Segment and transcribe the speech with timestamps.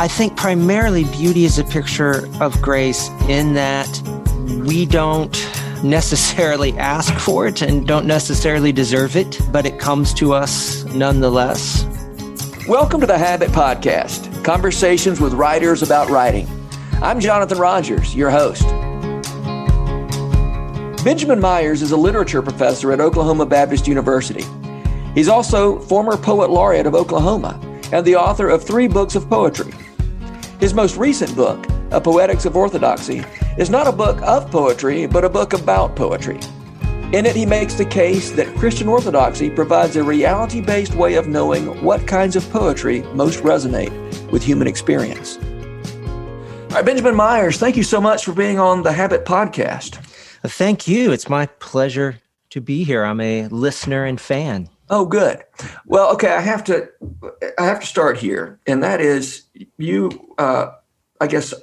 [0.00, 3.86] I think primarily beauty is a picture of grace in that
[4.66, 5.30] we don't
[5.84, 11.84] necessarily ask for it and don't necessarily deserve it, but it comes to us nonetheless.
[12.66, 16.48] Welcome to the Habit Podcast, conversations with writers about writing.
[17.02, 18.66] I'm Jonathan Rogers, your host.
[21.04, 24.46] Benjamin Myers is a literature professor at Oklahoma Baptist University.
[25.14, 27.60] He's also former poet laureate of Oklahoma
[27.92, 29.74] and the author of three books of poetry.
[30.60, 33.24] His most recent book, A Poetics of Orthodoxy,
[33.56, 36.38] is not a book of poetry, but a book about poetry.
[37.14, 41.26] In it, he makes the case that Christian orthodoxy provides a reality based way of
[41.26, 43.90] knowing what kinds of poetry most resonate
[44.30, 45.38] with human experience.
[45.38, 49.94] All right, Benjamin Myers, thank you so much for being on the Habit Podcast.
[50.42, 51.10] Thank you.
[51.10, 53.02] It's my pleasure to be here.
[53.02, 54.68] I'm a listener and fan.
[54.90, 55.44] Oh, good.
[55.86, 56.32] Well, okay.
[56.32, 56.88] I have to,
[57.58, 59.44] I have to start here, and that is
[59.78, 60.34] you.
[60.36, 60.72] Uh,
[61.20, 61.54] I guess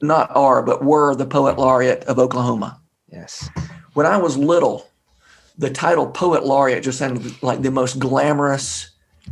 [0.00, 2.80] not are, but were the poet laureate of Oklahoma.
[3.10, 3.50] Yes.
[3.94, 4.88] When I was little,
[5.58, 8.90] the title poet laureate just sounded like the most glamorous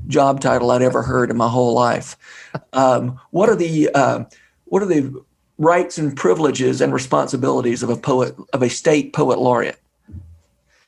[0.09, 2.17] job title I'd ever heard in my whole life.
[2.73, 4.25] Um, what are the uh,
[4.65, 5.23] what are the
[5.59, 9.81] rights and privileges and responsibilities of a poet of a state poet laureate?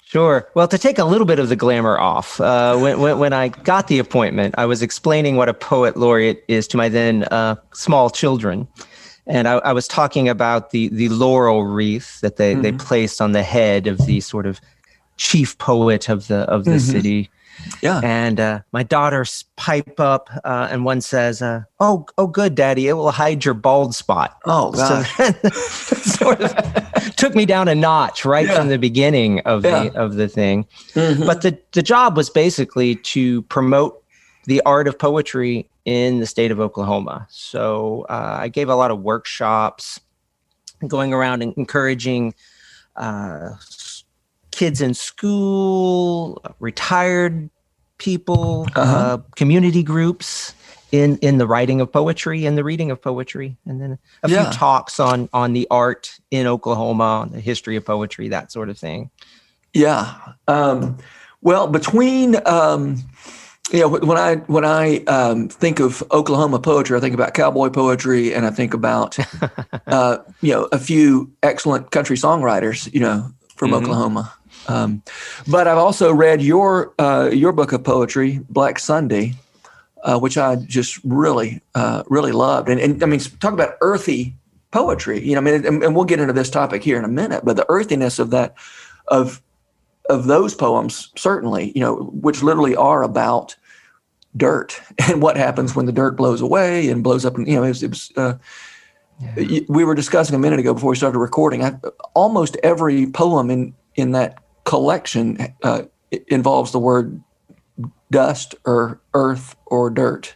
[0.07, 0.49] Sure.
[0.55, 3.49] Well, to take a little bit of the glamour off, uh, when, when, when, I
[3.49, 7.57] got the appointment, I was explaining what a poet laureate is to my then uh,
[7.73, 8.69] small children.
[9.27, 12.63] And I, I, was talking about the, the laurel wreath that they, mm-hmm.
[12.63, 14.61] they placed on the head of the sort of
[15.17, 16.93] chief poet of the, of the mm-hmm.
[16.93, 17.31] city.
[17.83, 18.01] Yeah.
[18.03, 22.89] And uh, my daughters pipe up, uh, and one says, uh, "Oh, oh, good, Daddy,
[22.89, 25.07] it will hide your bald spot." Oh, God.
[25.07, 28.55] So sort of took me down a notch right yeah.
[28.55, 29.85] from the beginning of yeah.
[29.85, 30.67] the of the thing.
[30.95, 31.27] Mm-hmm.
[31.27, 34.03] But the the job was basically to promote
[34.47, 37.27] the art of poetry in the state of Oklahoma.
[37.31, 40.01] So uh, I gave a lot of workshops,
[40.87, 42.35] going around and encouraging
[42.97, 43.51] uh,
[44.51, 47.51] kids in school, retired
[47.99, 48.97] people, uh-huh.
[48.97, 50.55] uh, community groups
[50.93, 54.45] in in the writing of poetry and the reading of poetry, and then a yeah.
[54.45, 58.69] few talks on on the art in Oklahoma, on the history of poetry, that sort
[58.69, 59.11] of thing.
[59.73, 60.15] Yeah.
[60.49, 60.99] Um,
[61.43, 63.05] well, between um,
[63.73, 67.71] you know, when I when I um, think of Oklahoma poetry, I think about cowboy
[67.71, 69.19] poetry, and I think about
[69.87, 73.85] uh, you know a few excellent country songwriters, you know, from mm-hmm.
[73.85, 74.33] Oklahoma.
[74.69, 75.03] Um,
[75.47, 79.35] but I've also read your uh, your book of poetry, Black Sunday,
[80.03, 82.69] uh, which I just really uh, really loved.
[82.69, 84.35] And, and I mean, talk about earthy
[84.71, 85.21] poetry.
[85.25, 87.45] You know, I mean, and, and, we'll get into this topic here in a minute.
[87.45, 88.55] But the earthiness of that
[89.09, 89.43] of
[90.09, 93.57] of those poems, certainly, you know, which literally are about
[94.37, 97.37] dirt and what happens when the dirt blows away and blows up.
[97.37, 97.83] And you know, it was.
[97.83, 98.35] It was uh,
[99.19, 99.61] yeah.
[99.69, 101.65] We were discussing a minute ago before we started recording.
[101.65, 101.79] I,
[102.15, 105.83] almost every poem in in that collection uh,
[106.29, 107.23] involves the word
[108.11, 110.35] dust or earth or dirt.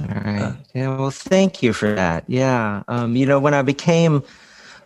[0.00, 0.42] All right.
[0.42, 0.96] Uh, yeah.
[0.96, 2.24] Well, thank you for that.
[2.26, 2.82] Yeah.
[2.88, 4.22] Um, you know, when I became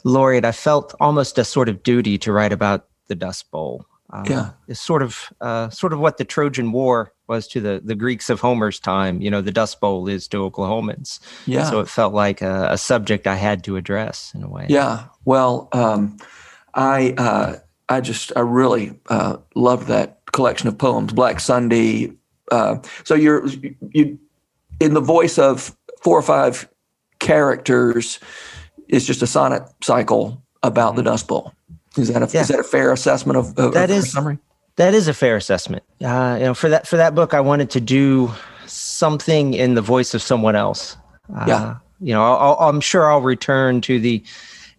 [0.05, 3.87] laureate, I felt almost a sort of duty to write about the Dust Bowl.
[4.11, 4.51] Uh, yeah.
[4.69, 8.31] It's sort of uh, sort of what the Trojan War was to the, the Greeks
[8.31, 9.21] of Homer's time.
[9.21, 11.21] You know, the Dust Bowl is to Oklahomans.
[11.47, 11.65] Yeah.
[11.65, 14.67] So it felt like a, a subject I had to address in a way.
[14.69, 15.05] Yeah.
[15.25, 16.19] Well, um,
[16.75, 17.57] I uh,
[17.89, 22.13] I just I really uh, love that collection of poems, Black Sunday.
[22.51, 23.47] Uh, so you're
[23.91, 24.19] you
[24.81, 26.69] in the voice of four or five
[27.19, 28.19] characters.
[28.89, 31.53] It's just a sonnet cycle about the Dust Bowl.
[31.97, 32.43] Is that a, yeah.
[32.43, 34.39] is that a fair assessment of, of that is summary?
[34.77, 35.83] That is a fair assessment.
[36.03, 38.33] Uh, you know, for that for that book, I wanted to do
[38.67, 40.97] something in the voice of someone else.
[41.35, 41.77] Uh, yeah.
[42.01, 44.23] You know, i am sure I'll return to the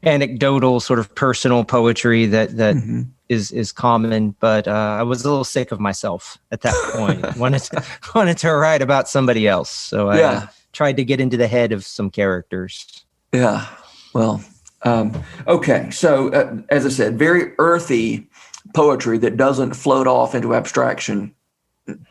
[0.03, 3.01] anecdotal sort of personal poetry that that mm-hmm.
[3.27, 7.37] is is common but uh, i was a little sick of myself at that point
[7.37, 7.83] wanted to,
[8.15, 10.47] wanted to write about somebody else so i yeah.
[10.71, 13.67] tried to get into the head of some characters yeah
[14.13, 14.41] well
[14.83, 15.11] um,
[15.47, 18.25] okay so uh, as i said very earthy
[18.73, 21.33] poetry that doesn't float off into abstraction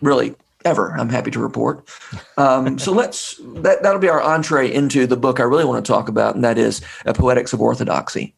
[0.02, 0.34] really
[0.64, 0.92] ever.
[0.98, 1.88] I'm happy to report.
[2.36, 5.92] Um, so let's that that'll be our entree into the book I really want to
[5.92, 8.34] talk about, and that is a Poetics of Orthodoxy.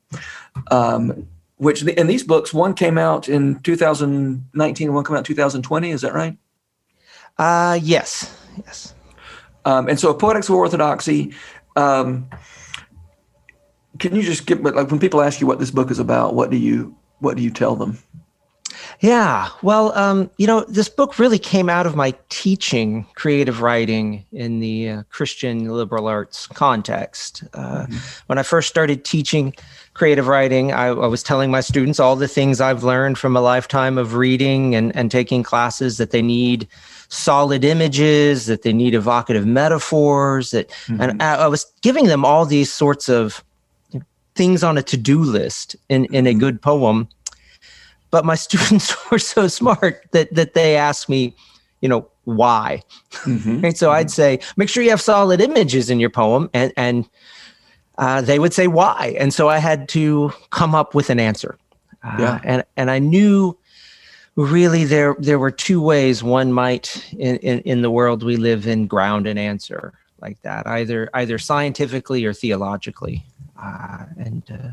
[0.70, 5.24] Um, which in these books, one came out in 2019 and one came out in
[5.24, 5.90] 2020.
[5.90, 6.34] Is that right?
[7.36, 8.34] Uh, yes,
[8.64, 8.94] yes.
[9.66, 11.34] Um, and so, Poetics of Orthodoxy.
[11.76, 12.30] Um,
[13.98, 16.50] can you just give like when people ask you what this book is about, what
[16.50, 17.98] do you what do you tell them?
[19.00, 19.48] Yeah.
[19.62, 24.60] Well, um, you know, this book really came out of my teaching creative writing in
[24.60, 27.42] the uh, Christian liberal arts context.
[27.54, 27.96] Uh, mm-hmm.
[28.26, 29.54] When I first started teaching
[29.94, 33.40] creative writing, I, I, was telling my students all the things I've learned from a
[33.40, 36.68] lifetime of reading and, and taking classes that they need
[37.08, 41.00] solid images, that they need evocative metaphors, that, mm-hmm.
[41.00, 43.42] and I, I was giving them all these sorts of
[44.34, 46.38] things on a to-do list in, in a mm-hmm.
[46.38, 47.08] good poem
[48.10, 51.34] but my students were so smart that that they asked me
[51.80, 53.60] you know why mm-hmm.
[53.60, 53.96] right so mm-hmm.
[53.96, 57.08] i'd say make sure you have solid images in your poem and and
[57.98, 61.58] uh, they would say why and so i had to come up with an answer
[62.02, 62.40] uh, yeah.
[62.44, 63.56] and and i knew
[64.36, 68.66] really there there were two ways one might in, in, in the world we live
[68.66, 73.22] in ground an answer like that either either scientifically or theologically
[73.62, 74.70] uh, and uh,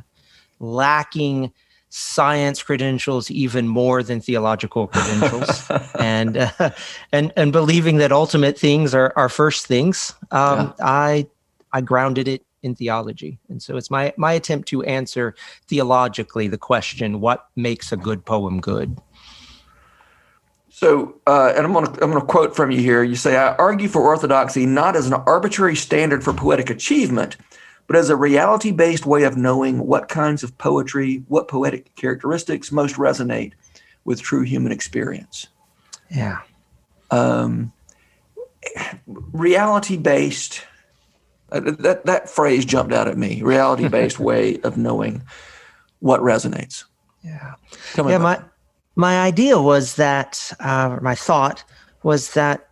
[0.59, 1.51] lacking
[1.97, 5.67] science credentials even more than theological credentials
[5.99, 6.69] and uh,
[7.11, 10.85] and and believing that ultimate things are are first things um, yeah.
[10.85, 11.27] i
[11.73, 15.33] i grounded it in theology and so it's my my attempt to answer
[15.67, 18.95] theologically the question what makes a good poem good
[20.69, 23.01] so, uh, and I'm going to I'm going to quote from you here.
[23.01, 27.35] You say, "I argue for orthodoxy not as an arbitrary standard for poetic achievement,
[27.87, 32.71] but as a reality based way of knowing what kinds of poetry, what poetic characteristics
[32.71, 33.53] most resonate
[34.03, 35.47] with true human experience.
[36.09, 36.39] Yeah.
[37.09, 37.71] Um,
[39.05, 40.65] reality based,
[41.51, 45.23] uh, that, that phrase jumped out at me reality based way of knowing
[45.99, 46.83] what resonates.
[47.23, 47.53] Yeah.
[47.95, 48.17] yeah.
[48.17, 48.41] My,
[48.95, 51.63] my idea was that, uh, my thought
[52.03, 52.66] was that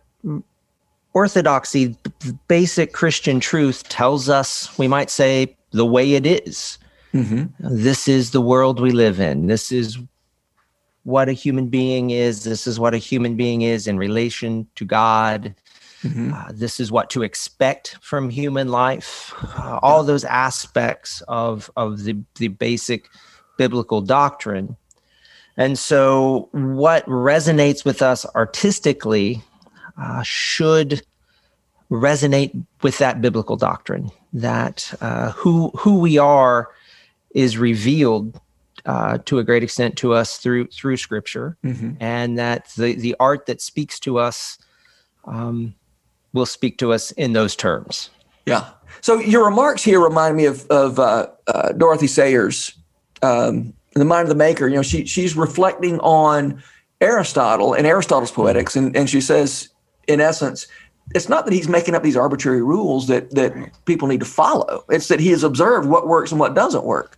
[1.16, 1.96] orthodoxy,
[2.46, 6.76] basic Christian truth tells us, we might say, the way it is.
[7.14, 7.46] Mm-hmm.
[7.58, 9.46] This is the world we live in.
[9.46, 9.98] This is
[11.04, 12.44] what a human being is.
[12.44, 15.54] This is what a human being is in relation to God.
[16.02, 16.34] Mm-hmm.
[16.34, 19.32] Uh, this is what to expect from human life.
[19.56, 23.08] Uh, all those aspects of, of the, the basic
[23.56, 24.76] biblical doctrine.
[25.56, 29.42] And so, what resonates with us artistically
[30.00, 31.02] uh, should
[31.90, 36.70] resonate with that biblical doctrine that uh, who who we are
[37.30, 38.40] is revealed
[38.84, 41.92] uh, to a great extent to us through through Scripture, mm-hmm.
[42.00, 44.58] and that the the art that speaks to us
[45.24, 45.74] um,
[46.32, 48.10] will speak to us in those terms.
[48.46, 48.70] Yeah.
[49.00, 52.72] So your remarks here remind me of of uh, uh, Dorothy Sayers,
[53.22, 54.68] um, the Mind of the Maker.
[54.68, 56.62] You know, she she's reflecting on
[57.00, 59.68] Aristotle and Aristotle's poetics, and and she says
[60.06, 60.66] in essence,
[61.14, 63.54] it's not that he's making up these arbitrary rules that that
[63.84, 64.84] people need to follow.
[64.88, 67.16] It's that he has observed what works and what doesn't work.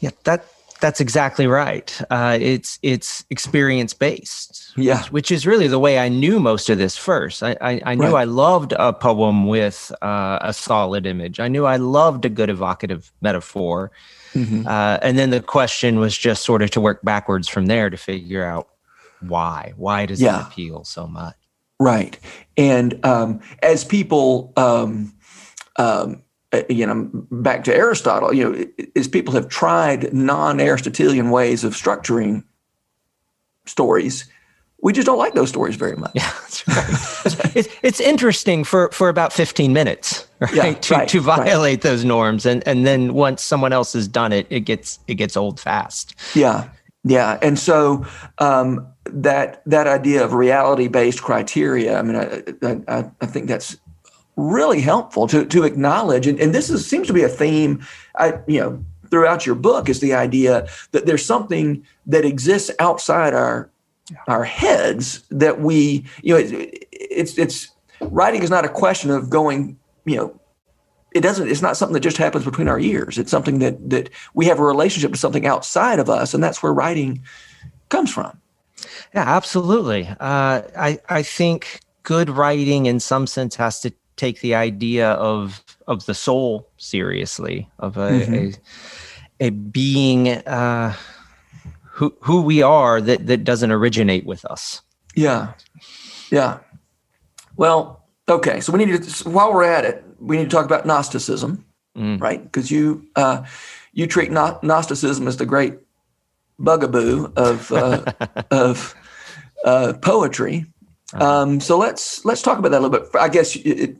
[0.00, 0.44] Yeah, that
[0.80, 2.00] that's exactly right.
[2.10, 4.72] Uh, it's it's experience based.
[4.76, 7.42] Yeah, which, which, is really the way I knew most of this first.
[7.42, 8.22] I I, I knew right.
[8.22, 11.38] I loved a poem with uh, a solid image.
[11.38, 13.92] I knew I loved a good evocative metaphor.
[14.34, 14.66] Mm-hmm.
[14.66, 17.96] Uh, and then the question was just sort of to work backwards from there to
[17.96, 18.68] figure out
[19.20, 19.74] why.
[19.76, 20.40] Why does yeah.
[20.40, 21.36] it appeal so much?
[21.82, 22.18] Right.
[22.56, 25.14] And um, as people, um,
[25.76, 31.30] um, uh, you know, back to Aristotle, you know, as people have tried non Aristotelian
[31.30, 32.44] ways of structuring
[33.66, 34.28] stories,
[34.82, 36.10] we just don't like those stories very much.
[36.14, 36.30] Yeah,
[36.68, 37.56] right.
[37.56, 40.54] it's, it's interesting for, for about 15 minutes, right?
[40.54, 41.80] Yeah, to, right, to violate right.
[41.80, 42.44] those norms.
[42.44, 46.16] And, and then once someone else has done it, it gets, it gets old fast.
[46.34, 46.68] Yeah.
[47.04, 47.38] Yeah.
[47.42, 48.06] And so,
[48.38, 51.98] um, that that idea of reality based criteria.
[51.98, 53.76] I mean, I, I, I, think that's
[54.36, 57.84] really helpful to to acknowledge, and, and this is, seems to be a theme.
[58.16, 63.34] I you know throughout your book is the idea that there's something that exists outside
[63.34, 63.70] our
[64.28, 67.68] our heads that we you know it, it's it's
[68.00, 70.40] writing is not a question of going you know
[71.14, 74.10] it doesn't it's not something that just happens between our ears it's something that that
[74.34, 77.22] we have a relationship to something outside of us and that's where writing
[77.88, 78.38] comes from
[79.14, 80.08] yeah, absolutely.
[80.08, 85.62] Uh, I I think good writing, in some sense, has to take the idea of
[85.86, 88.34] of the soul seriously, of a mm-hmm.
[89.40, 90.94] a, a, being uh,
[91.82, 94.82] who who we are that that doesn't originate with us.
[95.14, 95.52] Yeah,
[96.30, 96.58] yeah.
[97.56, 98.60] Well, okay.
[98.60, 101.64] So we need to while we're at it, we need to talk about Gnosticism,
[101.96, 102.20] mm.
[102.20, 102.42] right?
[102.42, 103.44] Because you uh,
[103.92, 105.74] you treat Gnosticism as the great
[106.58, 108.04] bugaboo of uh,
[108.50, 108.94] of
[109.64, 110.66] uh, poetry.
[111.14, 111.24] Uh-huh.
[111.24, 113.08] Um, so let's let's talk about that a little bit.
[113.20, 113.96] I guess it,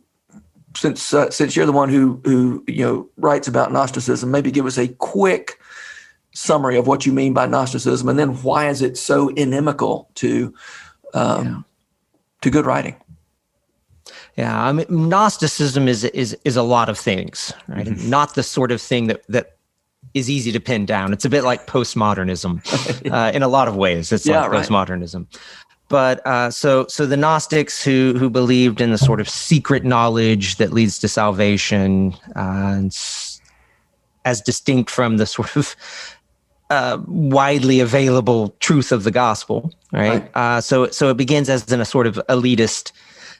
[0.76, 4.66] since uh, since you're the one who who you know writes about Gnosticism, maybe give
[4.66, 5.58] us a quick
[6.34, 10.54] summary of what you mean by Gnosticism, and then why is it so inimical to
[11.14, 11.60] um, yeah.
[12.42, 12.96] to good writing?
[14.36, 17.86] Yeah, I mean, Gnosticism is is is a lot of things, right?
[17.86, 18.08] Mm-hmm.
[18.08, 19.56] Not the sort of thing that that
[20.14, 21.12] is easy to pin down.
[21.12, 22.60] It's a bit like postmodernism
[23.12, 24.10] uh, in a lot of ways.
[24.12, 24.66] It's yeah, like right.
[24.66, 25.26] postmodernism.
[25.88, 30.56] But uh, so so the Gnostics who who believed in the sort of secret knowledge
[30.56, 32.82] that leads to salvation, uh,
[34.24, 35.76] as distinct from the sort of
[36.70, 40.22] uh, widely available truth of the gospel, right?
[40.22, 40.30] right.
[40.34, 42.92] Uh, so so it begins as in a sort of elitist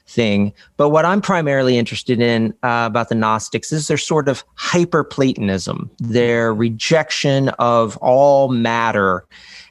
[0.07, 0.53] thing.
[0.77, 5.03] But what I'm primarily interested in uh, about the Gnostics is their sort of hyper
[5.03, 9.25] Platonism, their rejection of all matter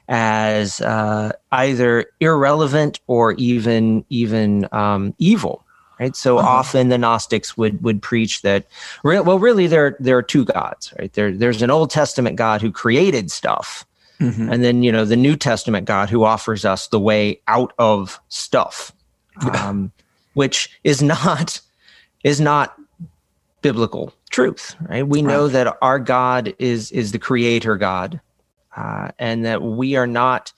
[0.09, 5.63] as uh, either irrelevant or even even um, evil.
[5.99, 6.15] Right.
[6.15, 6.47] So uh-huh.
[6.47, 8.65] often the Gnostics would would preach that.
[9.03, 10.93] Well, really, there there are two gods.
[10.99, 11.13] Right.
[11.13, 13.85] There there's an Old Testament God who created stuff.
[14.19, 14.51] Mm-hmm.
[14.51, 18.19] And then, you know, the New Testament God who offers us the way out of
[18.29, 18.91] stuff.
[19.51, 19.91] Um,
[20.33, 21.59] which is not
[22.23, 22.75] is not
[23.61, 25.07] biblical truth right?
[25.07, 28.19] We know that our god is is the creator god
[28.75, 30.51] uh, and that we are not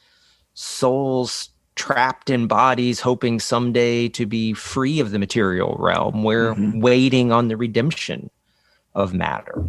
[0.53, 6.23] souls trapped in bodies hoping someday to be free of the material realm.
[6.23, 6.79] We're mm-hmm.
[6.79, 8.29] waiting on the redemption
[8.93, 9.65] of matter.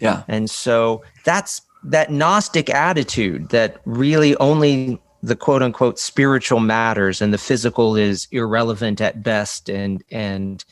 [0.00, 0.22] Yeah.
[0.26, 7.32] And so that's that gnostic attitude that really only the quote unquote spiritual matters and
[7.32, 10.64] the physical is irrelevant at best and and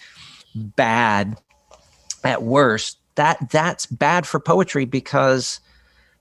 [0.55, 1.37] bad
[2.25, 5.61] at worst that that's bad for poetry because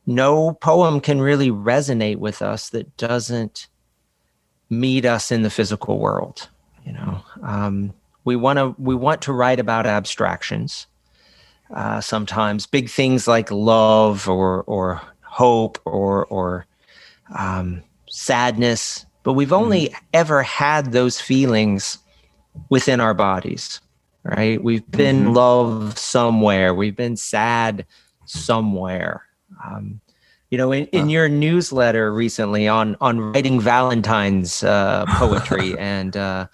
[0.06, 3.68] no poem can really resonate with us that doesn't
[4.70, 6.50] meet us in the physical world
[6.88, 7.22] you know?
[7.44, 7.94] Um,
[8.24, 10.88] we want to we want to write about abstractions
[11.74, 16.66] uh, sometimes big things like love or or hope or or
[17.38, 17.84] um,
[18.18, 19.96] sadness, but we've only mm.
[20.12, 22.00] ever had those feelings
[22.70, 23.80] within our bodies,
[24.24, 24.62] right?
[24.64, 25.34] We've been mm-hmm.
[25.34, 27.86] loved somewhere, we've been sad
[28.26, 29.24] somewhere.
[29.64, 30.02] Um,
[30.50, 36.48] you know, in, in your newsletter recently on on writing Valentine's uh, poetry and uh,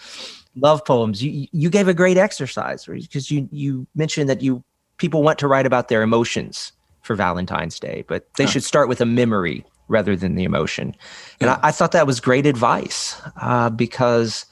[0.55, 4.63] love poems, you you gave a great exercise because you you mentioned that you
[4.97, 8.99] people want to write about their emotions for Valentine's Day, but they should start with
[8.99, 10.95] a memory rather than the emotion.
[11.39, 11.59] And yeah.
[11.61, 14.45] I, I, thought that was great advice uh, because,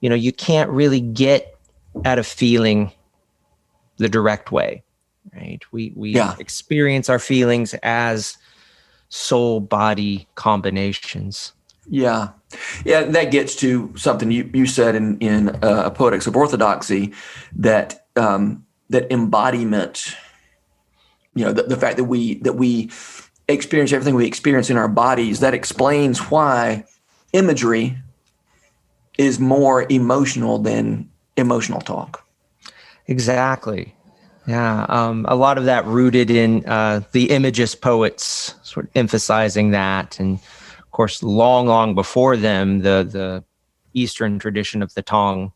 [0.00, 1.56] you know, you can't really get
[2.04, 2.90] at a feeling
[3.98, 4.82] the direct way,
[5.34, 5.62] right?
[5.70, 6.34] We we yeah.
[6.38, 8.36] experience our feelings as
[9.08, 11.52] soul body combinations.
[11.88, 12.28] Yeah,
[12.84, 17.12] yeah, that gets to something you, you said in in uh, Poetics of Orthodoxy
[17.56, 20.16] that um, that embodiment.
[21.34, 22.88] You know, the, the fact that we that we
[23.48, 26.84] experience everything we experience in our bodies, that explains why
[27.32, 27.98] imagery
[29.18, 32.24] is more emotional than emotional talk.
[33.06, 33.94] Exactly.
[34.46, 34.86] Yeah.
[34.88, 40.18] Um, a lot of that rooted in uh, the Imagist poets, sort of emphasizing that.
[40.18, 40.38] And
[40.78, 43.44] of course, long, long before them, the, the
[43.94, 45.52] Eastern tradition of the Tang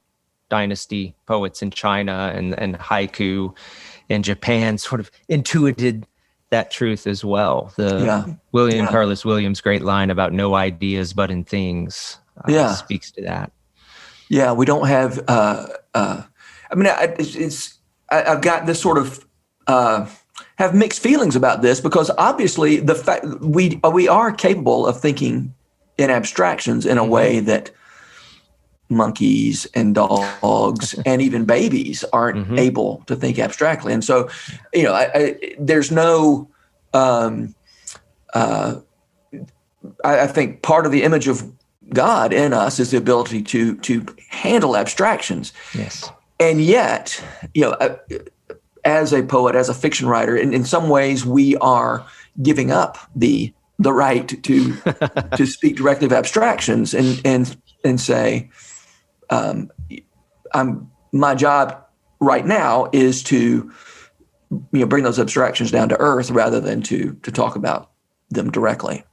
[0.49, 3.55] dynasty poets in China and, and haiku
[4.09, 6.07] in Japan sort of intuited
[6.51, 7.73] that truth as well.
[7.77, 8.35] The yeah.
[8.53, 8.91] William yeah.
[8.91, 12.75] Carlos Williams' great line about no ideas but in things uh, yeah.
[12.75, 13.53] speaks to that.
[14.29, 15.23] Yeah, we don't have.
[15.29, 16.23] Uh, uh,
[16.71, 16.89] I mean,
[17.19, 17.79] it's, it's
[18.11, 19.25] I, have got this sort of
[19.67, 20.07] uh,
[20.57, 25.55] have mixed feelings about this because obviously the fact we we are capable of thinking
[25.99, 27.11] in abstractions in a mm-hmm.
[27.11, 27.71] way that
[28.89, 32.59] monkeys and dogs and even babies aren't mm-hmm.
[32.59, 33.93] able to think abstractly.
[33.93, 34.29] And so,
[34.73, 36.49] you know, I, I, there's no,
[36.93, 37.55] um,
[38.35, 38.81] uh,
[40.05, 41.51] I, I, think part of the image of
[41.91, 45.53] God in us is the ability to to handle abstractions.
[45.75, 46.11] Yes.
[46.41, 47.23] And yet,
[47.55, 47.97] you know, uh,
[48.85, 52.05] as a poet, as a fiction writer, in, in some ways, we are
[52.43, 54.77] giving up the the right to
[55.37, 58.51] to speak directly of abstractions and and and say,
[59.31, 59.71] um,
[60.55, 61.85] I'm my job
[62.21, 63.73] right now is to
[64.51, 67.91] you know bring those abstractions down to earth rather than to to talk about
[68.31, 69.05] them directly.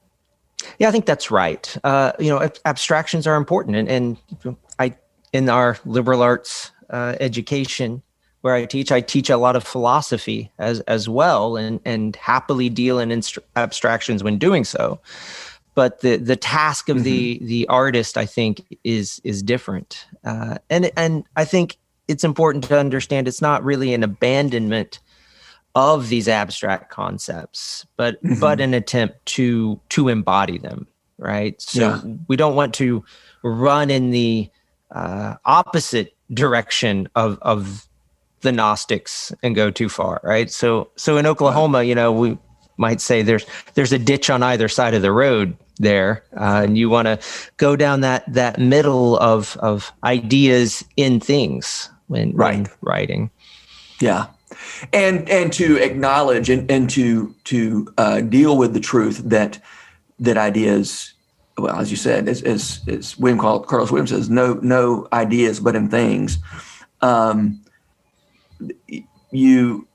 [0.80, 1.76] Yeah, I think that's right.
[1.84, 4.96] Uh, you know, abstractions are important, and, and I
[5.32, 8.02] in our liberal arts uh, education
[8.42, 12.70] where I teach, I teach a lot of philosophy as as well, and and happily
[12.70, 15.00] deal in inst- abstractions when doing so
[15.76, 17.04] but the the task of mm-hmm.
[17.04, 21.78] the the artist i think is is different uh, and and i think
[22.08, 25.00] it's important to understand it's not really an abandonment
[25.76, 28.40] of these abstract concepts, but mm-hmm.
[28.40, 30.88] but an attempt to to embody them,
[31.18, 31.60] right?
[31.62, 32.02] So yeah.
[32.28, 33.04] we don't want to
[33.44, 34.50] run in the
[34.92, 37.88] uh, opposite direction of of
[38.42, 40.52] the Gnostics and go too far, right?
[40.52, 42.38] So so in Oklahoma, you know, we
[42.78, 46.78] might say there's there's a ditch on either side of the road there, uh, and
[46.78, 47.20] you want to
[47.58, 52.56] go down that that middle of of ideas in things when, right.
[52.56, 53.32] when writing.
[54.00, 54.28] Yeah,
[54.92, 59.60] and and to acknowledge and, and to to uh, deal with the truth that
[60.20, 61.14] that ideas
[61.58, 65.76] well as you said as as, as William Carlos Williams says no no ideas but
[65.76, 66.38] in things
[67.02, 67.62] um,
[69.32, 69.88] you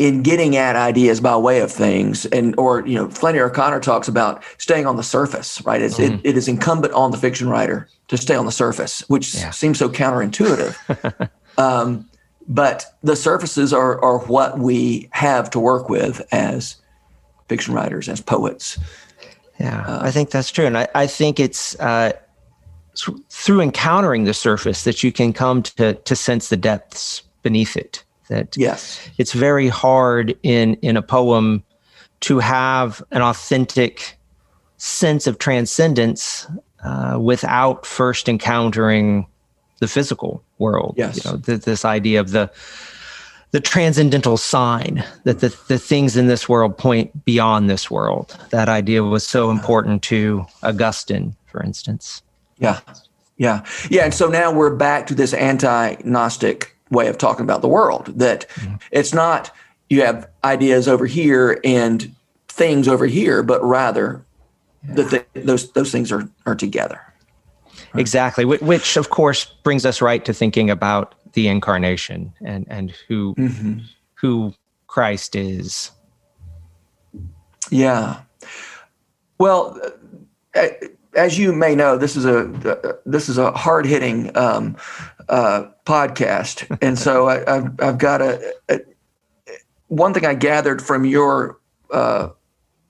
[0.00, 4.08] in getting at ideas by way of things and or you know Flannery O'Connor talks
[4.08, 6.14] about staying on the surface right mm-hmm.
[6.14, 9.50] it, it is incumbent on the fiction writer to stay on the surface which yeah.
[9.50, 12.08] seems so counterintuitive um,
[12.50, 16.76] but the surfaces are, are what we have to work with as
[17.48, 18.78] fiction writers, as poets.
[19.60, 20.66] Yeah, uh, I think that's true.
[20.66, 22.12] And I, I think it's uh,
[23.28, 28.02] through encountering the surface that you can come to, to sense the depths beneath it.
[28.30, 31.62] That yes, it's very hard in, in a poem
[32.20, 34.16] to have an authentic
[34.76, 36.46] sense of transcendence
[36.84, 39.26] uh, without first encountering
[39.80, 40.94] the physical world.
[40.96, 41.24] Yes.
[41.24, 42.50] You know, th- this idea of the
[43.50, 48.38] the transcendental sign that the, the things in this world point beyond this world.
[48.50, 52.22] That idea was so important to Augustine, for instance.
[52.58, 52.78] Yeah.
[53.38, 53.64] Yeah.
[53.90, 54.04] Yeah.
[54.04, 58.06] And so now we're back to this anti Gnostic way of talking about the world
[58.18, 58.76] that mm-hmm.
[58.90, 59.50] it's not
[59.88, 62.14] you have ideas over here and
[62.48, 64.24] things over here, but rather
[64.88, 64.94] yeah.
[64.94, 67.00] that th- those those things are are together.
[67.94, 73.34] Exactly, which of course brings us right to thinking about the incarnation and and who
[73.34, 73.80] mm-hmm.
[74.14, 74.54] who
[74.86, 75.90] Christ is.
[77.70, 78.20] Yeah.
[79.38, 79.80] Well,
[80.54, 80.68] uh,
[81.14, 84.76] as you may know, this is a uh, this is a hard hitting um,
[85.30, 88.80] uh, podcast, and so I, have I've got a, a,
[89.86, 91.58] one thing I gathered from your
[91.90, 92.30] uh,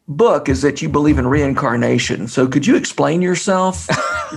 [0.09, 2.27] book is that you believe in reincarnation.
[2.29, 3.87] So could you explain yourself?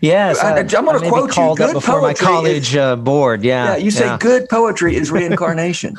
[0.00, 1.54] yes, I, am going to quote you.
[1.56, 3.44] Good before my college is, uh, board.
[3.44, 3.76] Yeah, yeah.
[3.76, 4.18] You say yeah.
[4.18, 5.96] good poetry is reincarnation.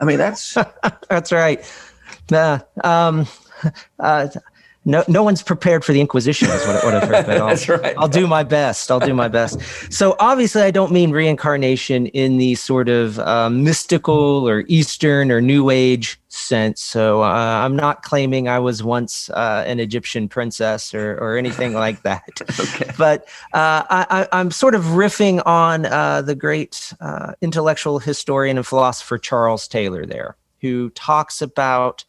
[0.00, 0.54] I mean, that's
[1.08, 1.64] that's right.
[2.32, 3.26] Uh, um,
[3.98, 4.28] uh,
[4.84, 7.26] no, no one's prepared for the Inquisition, is what, what I've heard.
[7.26, 7.94] But I'll, That's right.
[7.98, 8.90] I'll do my best.
[8.90, 9.60] I'll do my best.
[9.92, 15.42] So obviously, I don't mean reincarnation in the sort of uh, mystical or Eastern or
[15.42, 16.80] New Age sense.
[16.80, 21.74] So uh, I'm not claiming I was once uh, an Egyptian princess or, or anything
[21.74, 22.40] like that.
[22.58, 22.90] okay.
[22.96, 28.66] But uh, I, am sort of riffing on uh, the great uh, intellectual historian and
[28.66, 32.04] philosopher Charles Taylor there, who talks about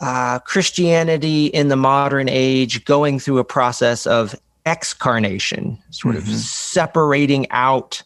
[0.00, 6.30] uh, Christianity in the modern age going through a process of excarnation, sort mm-hmm.
[6.30, 8.02] of separating out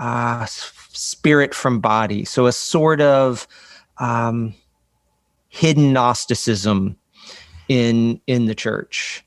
[0.00, 2.24] uh, spirit from body.
[2.24, 3.46] So a sort of
[3.98, 4.54] um,
[5.48, 6.96] hidden Gnosticism
[7.68, 9.22] in in the church.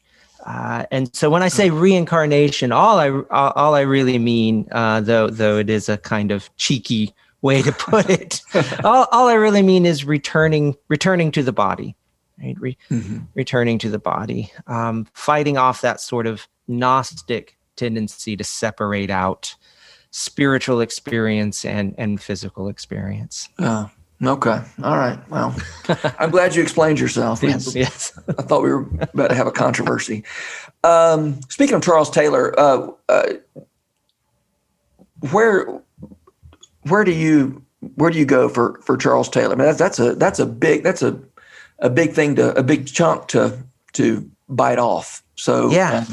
[0.45, 5.29] Uh, and so when I say reincarnation, all I all I really mean, uh, though
[5.29, 8.41] though it is a kind of cheeky way to put it,
[8.83, 11.95] all, all I really mean is returning returning to the body
[12.41, 12.55] right?
[12.59, 13.19] Re- mm-hmm.
[13.35, 19.55] Returning to the body, um, fighting off that sort of Gnostic tendency to separate out
[20.11, 23.49] spiritual experience and, and physical experience.
[23.59, 23.89] Oh,
[24.23, 24.61] okay.
[24.83, 25.19] All right.
[25.29, 25.55] Well,
[26.19, 27.43] I'm glad you explained yourself.
[27.43, 28.17] yes, yes.
[28.27, 30.23] I thought we were about to have a controversy.
[30.83, 33.33] Um, speaking of Charles Taylor, uh, uh,
[35.31, 35.81] where
[36.89, 37.63] where do you
[37.95, 39.53] where do you go for for Charles Taylor?
[39.53, 41.19] I mean, that's that's a that's a big that's a
[41.79, 43.57] a big thing to a big chunk to
[43.93, 45.23] to bite off.
[45.35, 46.05] So yeah.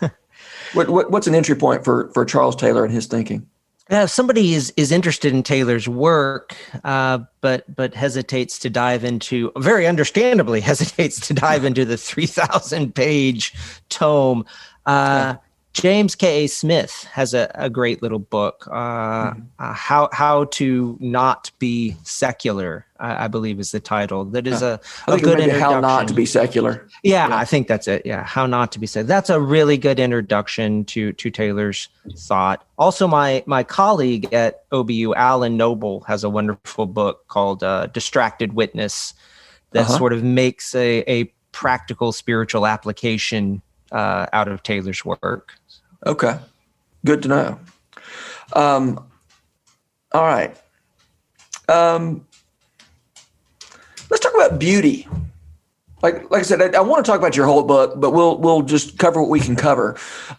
[0.00, 0.10] Um,
[0.74, 3.46] what, what, what's an entry point for for Charles Taylor and his thinking?
[3.90, 9.04] Yeah, if somebody is is interested in Taylor's work, uh, but but hesitates to dive
[9.04, 13.54] into, very understandably hesitates to dive into the three thousand page
[13.88, 14.44] tome.
[14.86, 15.36] Uh, yeah.
[15.76, 16.44] James K.
[16.44, 16.46] A.
[16.46, 19.40] Smith has a, a great little book, uh, mm-hmm.
[19.58, 22.86] uh, how how to not be secular.
[22.98, 24.24] I, I believe is the title.
[24.24, 24.78] That is yeah.
[25.06, 25.60] a, a good introduction.
[25.60, 26.88] How not to be secular.
[27.02, 28.06] Yeah, yeah, I think that's it.
[28.06, 29.06] Yeah, how not to be secular.
[29.06, 32.66] That's a really good introduction to to Taylor's thought.
[32.78, 38.54] Also, my my colleague at OBU, Alan Noble, has a wonderful book called uh, "Distracted
[38.54, 39.12] Witness"
[39.72, 39.98] that uh-huh.
[39.98, 43.60] sort of makes a a practical spiritual application
[43.92, 45.52] uh, out of Taylor's work.
[46.06, 46.38] Okay,
[47.04, 47.60] good to know.
[48.52, 49.04] Um,
[50.12, 50.56] all right.
[51.68, 52.24] Um,
[54.08, 55.08] let's talk about beauty.
[56.02, 58.38] Like, like I said, I, I, want to talk about your whole book, but we'll
[58.38, 59.96] we'll just cover what we can cover.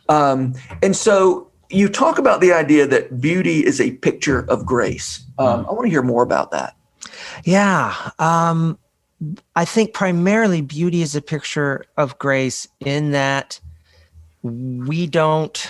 [0.08, 5.26] Um, and so you talk about the idea that beauty is a picture of grace.
[5.38, 6.78] Um, I want to hear more about that.
[7.44, 8.12] Yeah.
[8.20, 8.80] Um,
[9.56, 13.60] I think primarily beauty is a picture of grace in that
[14.48, 15.70] we don't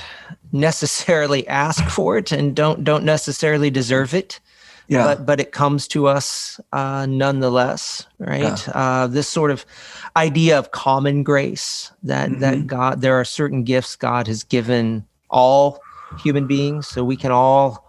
[0.51, 4.39] necessarily ask for it and don't don't necessarily deserve it.
[4.87, 5.03] Yeah.
[5.03, 8.67] But but it comes to us uh, nonetheless, right?
[8.67, 8.73] Yeah.
[8.73, 9.65] Uh, this sort of
[10.15, 12.39] idea of common grace that mm-hmm.
[12.39, 15.81] that God there are certain gifts God has given all
[16.19, 17.87] human beings, so we can all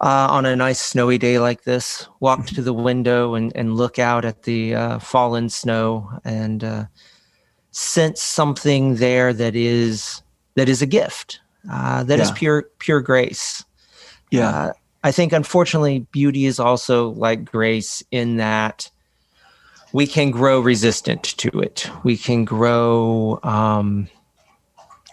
[0.00, 3.98] uh, on a nice snowy day like this, walk to the window and, and look
[3.98, 6.84] out at the uh, fallen snow and uh,
[7.78, 10.22] sense something there that is
[10.56, 12.24] that is a gift, uh, that yeah.
[12.24, 13.64] is pure pure grace.
[14.30, 14.72] Yeah, uh,
[15.04, 18.90] I think unfortunately, beauty is also like grace in that
[19.92, 21.90] we can grow resistant to it.
[22.02, 24.08] We can grow um,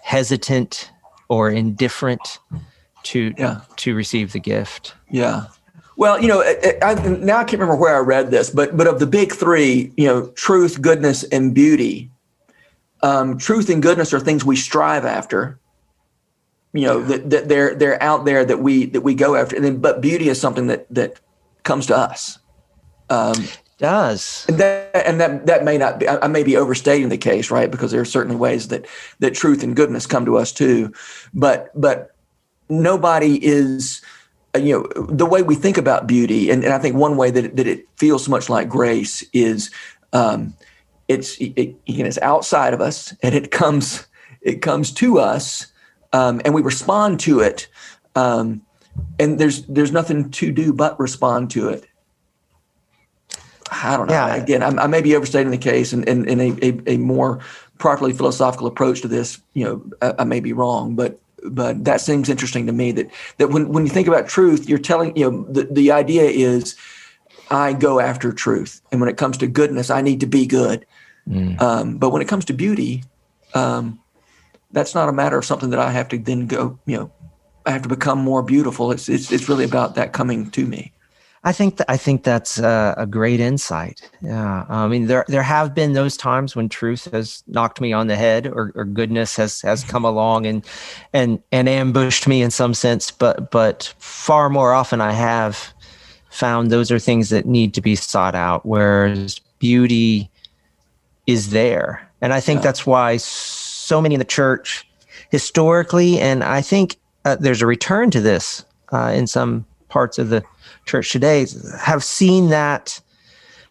[0.03, 0.91] hesitant
[1.29, 2.39] or indifferent
[3.03, 3.61] to yeah.
[3.77, 4.95] to receive the gift.
[5.09, 5.45] Yeah.
[5.97, 8.87] Well, you know, I, I, now I can't remember where I read this, but but
[8.87, 12.09] of the big three, you know, truth, goodness, and beauty.
[13.05, 15.59] Um, truth and goodness are things we strive after.
[16.73, 17.05] You know yeah.
[17.05, 20.01] that, that they're they're out there that we that we go after, and then but
[20.01, 21.19] beauty is something that that
[21.61, 22.39] comes to us.
[23.11, 23.35] Um,
[23.77, 27.51] does and that and that that may not be I, may be overstating the case
[27.51, 28.87] right because there are certainly ways that
[29.19, 30.93] that truth and goodness come to us too
[31.33, 32.15] but but
[32.69, 34.01] nobody is
[34.55, 37.29] uh, you know the way we think about beauty and, and i think one way
[37.29, 39.69] that it, that it feels so much like grace is
[40.13, 40.53] um,
[41.07, 44.07] it's it, it's outside of us and it comes
[44.41, 45.67] it comes to us
[46.13, 47.67] um, and we respond to it
[48.15, 48.61] um,
[49.19, 51.87] and there's there's nothing to do but respond to it
[53.71, 54.13] I don't know.
[54.13, 54.35] Yeah.
[54.35, 57.39] Again, I, I, may be overstating the case, and in, a, a, a, more
[57.79, 62.01] properly philosophical approach to this, you know, I, I, may be wrong, but but that
[62.01, 65.31] seems interesting to me that that when, when you think about truth, you're telling you
[65.31, 66.75] know the, the idea is
[67.49, 70.85] I go after truth, and when it comes to goodness, I need to be good.
[71.27, 71.61] Mm.
[71.61, 73.03] Um, but when it comes to beauty,
[73.53, 73.99] um,
[74.71, 76.79] that's not a matter of something that I have to then go.
[76.85, 77.11] You know,
[77.65, 78.91] I have to become more beautiful.
[78.91, 80.91] It's it's it's really about that coming to me.
[81.45, 84.09] I think that I think that's a, a, great insight.
[84.19, 88.07] Yeah, I mean there there have been those times when truth has knocked me on
[88.07, 90.65] the head, or, or goodness has has come along and
[91.13, 93.11] and and ambushed me in some sense.
[93.11, 95.74] But but far more often, I have
[96.35, 98.65] found those are things that need to be sought out.
[98.65, 100.29] Whereas beauty
[101.27, 102.63] is there, and I think yeah.
[102.63, 104.87] that's why so many in the church
[105.29, 110.29] historically, and I think uh, there's a return to this uh, in some parts of
[110.29, 110.43] the
[110.85, 111.45] church today
[111.79, 113.01] have seen that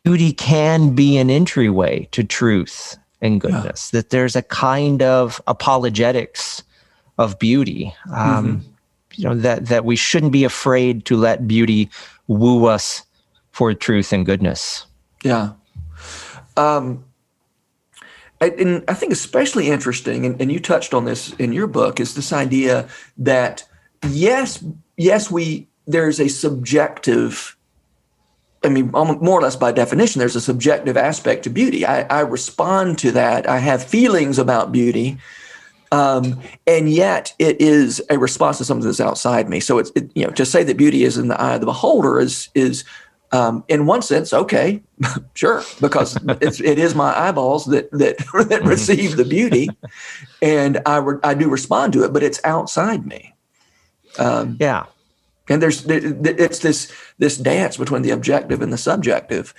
[0.02, 4.00] beauty can be an entryway to truth and goodness, yeah.
[4.00, 6.62] that there's a kind of apologetics
[7.18, 7.94] of beauty.
[8.12, 8.68] Um, mm-hmm.
[9.16, 11.88] You know that that we shouldn't be afraid to let beauty
[12.26, 13.02] woo us
[13.50, 14.86] for truth and goodness.
[15.22, 15.52] Yeah.
[16.56, 17.04] Um,
[18.40, 22.14] and I think especially interesting, and, and you touched on this in your book, is
[22.14, 23.66] this idea that
[24.08, 24.62] yes,
[24.96, 27.56] yes, we there's a subjective
[28.64, 31.84] I mean, more or less by definition, there's a subjective aspect to beauty.
[31.84, 33.46] I, I respond to that.
[33.46, 35.18] I have feelings about beauty,
[35.94, 39.60] um, and yet it is a response to something that's outside me.
[39.60, 41.66] So it's it, you know to say that beauty is in the eye of the
[41.66, 42.84] beholder is is
[43.32, 44.82] um, in one sense okay,
[45.34, 49.68] sure, because it's, it is my eyeballs that that that receive the beauty,
[50.42, 53.34] and I re, I do respond to it, but it's outside me.
[54.18, 54.86] Um, yeah
[55.48, 59.52] and there's it's this this dance between the objective and the subjective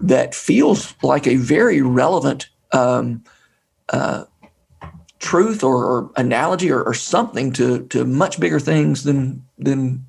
[0.00, 3.24] that feels like a very relevant um,
[3.88, 4.24] uh,
[5.22, 10.04] truth or, or analogy or, or, something to to much bigger things than than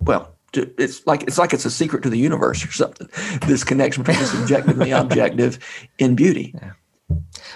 [0.00, 3.08] well to, it's like it's like it's a secret to the universe or something
[3.46, 5.58] this connection between the subjective and the objective
[5.98, 6.72] in beauty yeah.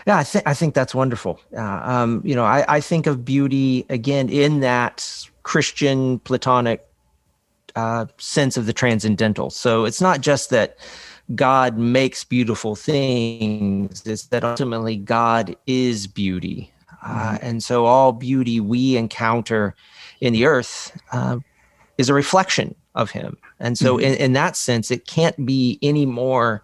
[0.07, 1.41] Yeah, I think I think that's wonderful.
[1.57, 6.87] Uh, um, you know, I, I think of beauty again in that Christian Platonic
[7.75, 9.49] uh, sense of the transcendental.
[9.49, 10.77] So it's not just that
[11.35, 16.73] God makes beautiful things, it's that ultimately God is beauty.
[17.05, 17.47] Uh, mm-hmm.
[17.47, 19.75] and so all beauty we encounter
[20.21, 21.39] in the earth uh,
[21.99, 23.37] is a reflection of Him.
[23.61, 24.07] And so, mm-hmm.
[24.07, 26.63] in, in that sense, it can't be any more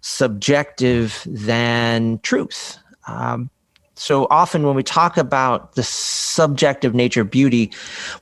[0.00, 2.78] subjective than truth.
[3.06, 3.50] Um,
[3.94, 7.70] so often when we talk about the subjective nature of beauty,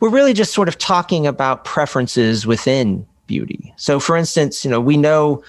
[0.01, 3.73] we're really just sort of talking about preferences within beauty.
[3.77, 5.43] So, for instance, you know, we know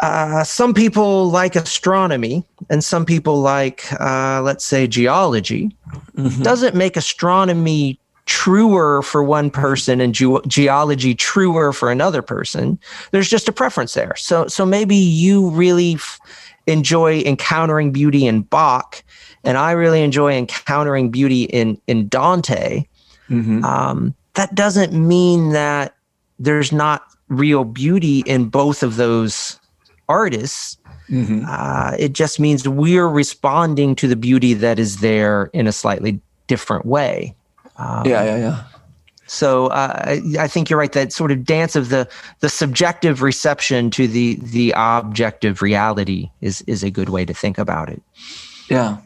[0.00, 5.70] uh, some people like astronomy and some people like, uh, let's say, geology.
[6.16, 6.42] Mm-hmm.
[6.42, 12.78] Doesn't make astronomy truer for one person and ge- geology truer for another person.
[13.10, 14.16] There's just a preference there.
[14.16, 16.18] So, so maybe you really f-
[16.66, 19.04] enjoy encountering beauty in Bach,
[19.44, 22.86] and I really enjoy encountering beauty in in Dante.
[23.28, 23.62] Mm-hmm.
[23.62, 25.93] Um, that doesn't mean that
[26.38, 29.58] there's not real beauty in both of those
[30.08, 30.76] artists.
[31.08, 31.44] Mm-hmm.
[31.48, 36.20] Uh, it just means we're responding to the beauty that is there in a slightly
[36.46, 37.34] different way.
[37.76, 38.64] Um, yeah, yeah, yeah.
[39.26, 40.92] So uh, I, I think you're right.
[40.92, 42.08] That sort of dance of the
[42.40, 47.58] the subjective reception to the the objective reality is is a good way to think
[47.58, 48.02] about it.
[48.68, 48.98] Yeah,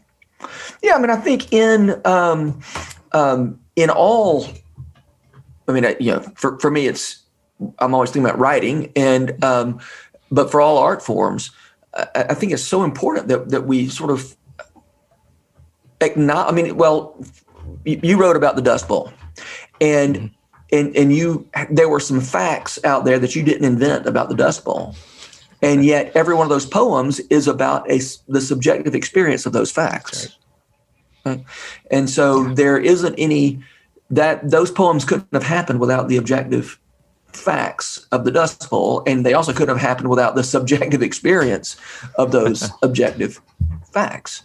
[0.82, 0.94] yeah.
[0.96, 2.60] I mean, I think in um,
[3.12, 4.46] um, in all,
[5.68, 7.22] I mean, you know, for for me, it's
[7.78, 9.80] I'm always thinking about writing, and um,
[10.30, 11.50] but for all art forms,
[11.94, 14.34] I, I think it's so important that that we sort of
[16.00, 16.52] acknowledge.
[16.52, 17.22] I mean, well,
[17.84, 19.12] you wrote about the Dust Bowl,
[19.80, 20.26] and mm-hmm.
[20.72, 24.34] and and you there were some facts out there that you didn't invent about the
[24.34, 24.94] Dust Bowl,
[25.60, 29.70] and yet every one of those poems is about a the subjective experience of those
[29.70, 30.34] facts.
[31.26, 31.44] Right.
[31.90, 33.62] And so there isn't any
[34.10, 36.78] that those poems couldn't have happened without the objective
[37.32, 41.76] facts of the Dust Bowl, and they also couldn't have happened without the subjective experience
[42.16, 43.40] of those objective
[43.92, 44.42] facts.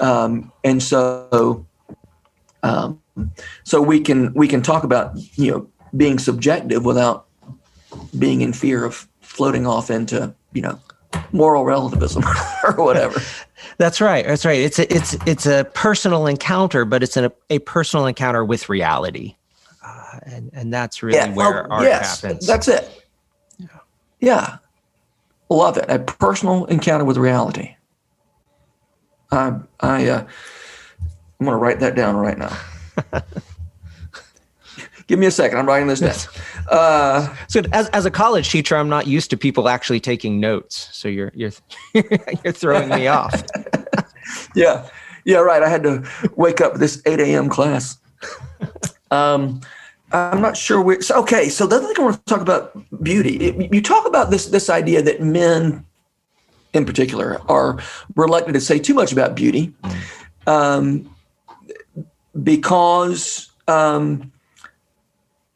[0.00, 1.66] Um, and so,
[2.62, 3.00] um,
[3.64, 7.26] so we can we can talk about you know being subjective without
[8.18, 10.78] being in fear of floating off into you know
[11.32, 12.24] moral relativism
[12.64, 13.20] or whatever.
[13.78, 14.26] That's right.
[14.26, 14.60] That's right.
[14.60, 19.36] It's a, it's it's a personal encounter, but it's an, a personal encounter with reality,
[19.84, 22.44] uh, and and that's really yeah, where well, art yes, happens.
[22.44, 23.06] That's it.
[23.58, 23.66] Yeah.
[24.20, 24.56] yeah,
[25.48, 25.84] love it.
[25.88, 27.76] A personal encounter with reality.
[29.30, 30.26] I I uh,
[31.40, 32.56] I'm going to write that down right now.
[35.08, 35.58] Give me a second.
[35.58, 36.14] I'm writing this down.
[36.68, 40.90] Uh, so, as, as a college teacher, I'm not used to people actually taking notes.
[40.92, 41.52] So you're you're
[42.44, 43.42] you're throwing me off.
[44.54, 44.86] yeah,
[45.24, 45.62] yeah, right.
[45.62, 47.48] I had to wake up this 8 a.m.
[47.48, 47.96] class.
[49.10, 49.62] Um,
[50.12, 51.10] I'm not sure which.
[51.10, 53.36] Okay, so the other thing I want to talk about beauty.
[53.36, 55.86] It, you talk about this this idea that men,
[56.74, 57.78] in particular, are
[58.14, 59.72] reluctant to say too much about beauty.
[60.46, 61.14] Um,
[62.42, 64.32] because, um,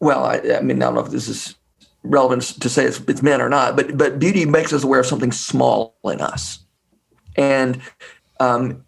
[0.02, 1.54] well, I, I, mean, I don't know if this is
[2.02, 5.06] relevant to say it's, it's men or not, but but beauty makes us aware of
[5.06, 6.58] something small in us,
[7.36, 7.80] and
[8.40, 8.84] um,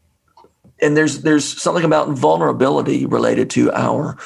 [0.82, 4.18] and there's there's something about vulnerability related to our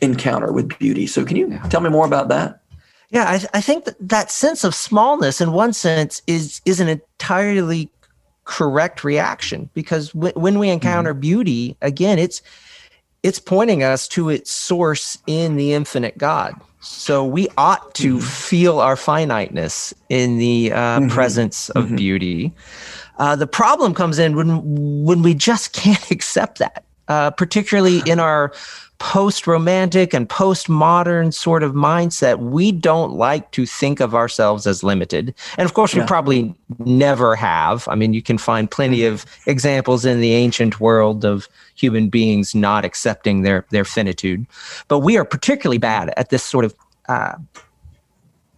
[0.00, 1.08] encounter with beauty.
[1.08, 2.60] So, can you tell me more about that?
[3.10, 6.86] Yeah, I, I think that, that sense of smallness, in one sense, is is an
[6.86, 7.90] entirely
[8.44, 11.20] correct reaction because w- when we encounter mm-hmm.
[11.20, 12.42] beauty, again, it's
[13.22, 16.54] it's pointing us to its source in the infinite God.
[16.80, 18.26] So we ought to mm-hmm.
[18.26, 21.08] feel our finiteness in the uh, mm-hmm.
[21.08, 21.96] presence of mm-hmm.
[21.96, 22.52] beauty.
[23.18, 28.20] Uh, the problem comes in when when we just can't accept that, uh, particularly in
[28.20, 28.52] our
[29.02, 34.64] post romantic and post modern sort of mindset, we don't like to think of ourselves
[34.64, 35.34] as limited.
[35.58, 36.02] And of course, yeah.
[36.02, 37.88] we probably never have.
[37.88, 42.54] I mean, you can find plenty of examples in the ancient world of human beings
[42.54, 44.46] not accepting their, their finitude.
[44.86, 46.72] But we are particularly bad at this sort of
[47.08, 47.34] uh,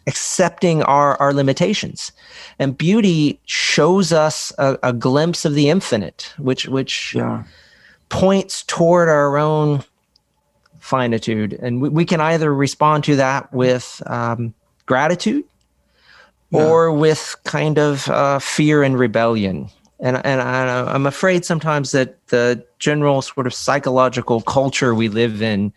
[0.07, 2.13] accepting our, our limitations.
[2.59, 7.45] And beauty shows us a, a glimpse of the infinite, which, which yeah.
[8.09, 9.85] Points toward our own
[10.81, 11.55] finitude.
[11.55, 14.55] And we, we can either respond to that with um,
[14.87, 15.45] gratitude
[16.51, 16.65] yeah.
[16.65, 19.71] or with kind of uh, fear and rebellion.
[20.01, 25.41] And, and I, I'm afraid sometimes that the general sort of psychological culture we live
[25.41, 25.73] in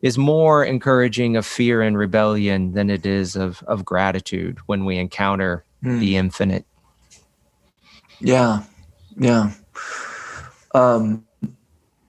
[0.00, 4.96] is more encouraging of fear and rebellion than it is of, of gratitude when we
[4.96, 5.98] encounter mm.
[5.98, 6.64] the infinite.
[8.20, 8.62] Yeah,
[9.16, 9.52] yeah.
[10.74, 11.26] Um,